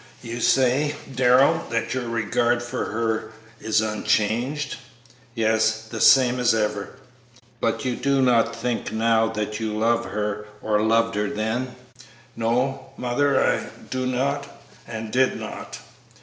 [0.23, 4.77] "You say, Darrell, that your regard for her is unchanged?"
[5.35, 6.95] "Yes; the same as ever."
[7.59, 11.75] "But you do not think now that you love her or loved her then?"
[12.35, 14.47] "No, mother; I know I do not,
[14.87, 15.77] and did not."